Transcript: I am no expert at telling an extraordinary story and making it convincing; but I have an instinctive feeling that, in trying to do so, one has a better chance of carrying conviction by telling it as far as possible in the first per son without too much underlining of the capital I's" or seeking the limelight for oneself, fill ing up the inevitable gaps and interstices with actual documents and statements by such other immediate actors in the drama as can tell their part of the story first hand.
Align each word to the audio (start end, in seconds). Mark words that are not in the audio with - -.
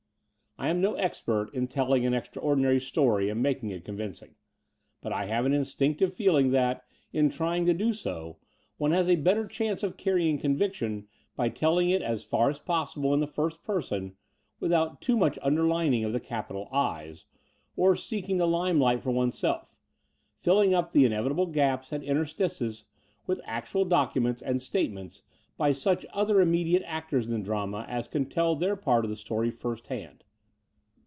I 0.57 0.67
am 0.69 0.79
no 0.79 0.93
expert 0.93 1.49
at 1.55 1.69
telling 1.71 2.05
an 2.05 2.13
extraordinary 2.13 2.79
story 2.79 3.29
and 3.29 3.41
making 3.41 3.71
it 3.71 3.83
convincing; 3.83 4.35
but 5.01 5.11
I 5.11 5.25
have 5.25 5.43
an 5.47 5.53
instinctive 5.55 6.13
feeling 6.13 6.51
that, 6.51 6.83
in 7.11 7.29
trying 7.31 7.65
to 7.65 7.73
do 7.73 7.93
so, 7.93 8.37
one 8.77 8.91
has 8.91 9.09
a 9.09 9.15
better 9.15 9.47
chance 9.47 9.81
of 9.81 9.97
carrying 9.97 10.37
conviction 10.37 11.07
by 11.35 11.49
telling 11.49 11.89
it 11.89 12.03
as 12.03 12.23
far 12.23 12.47
as 12.47 12.59
possible 12.59 13.11
in 13.11 13.21
the 13.21 13.27
first 13.27 13.63
per 13.63 13.81
son 13.81 14.13
without 14.59 15.01
too 15.01 15.17
much 15.17 15.39
underlining 15.41 16.03
of 16.03 16.13
the 16.13 16.19
capital 16.19 16.67
I's" 16.71 17.25
or 17.75 17.95
seeking 17.95 18.37
the 18.37 18.47
limelight 18.47 19.01
for 19.01 19.09
oneself, 19.09 19.75
fill 20.37 20.59
ing 20.59 20.75
up 20.75 20.91
the 20.91 21.05
inevitable 21.05 21.47
gaps 21.47 21.91
and 21.91 22.03
interstices 22.03 22.85
with 23.25 23.41
actual 23.45 23.83
documents 23.83 24.43
and 24.43 24.61
statements 24.61 25.23
by 25.57 25.71
such 25.71 26.05
other 26.13 26.39
immediate 26.39 26.83
actors 26.85 27.25
in 27.25 27.31
the 27.33 27.39
drama 27.43 27.83
as 27.89 28.07
can 28.07 28.25
tell 28.27 28.55
their 28.55 28.75
part 28.75 29.03
of 29.03 29.09
the 29.09 29.15
story 29.15 29.49
first 29.49 29.87
hand. 29.87 30.23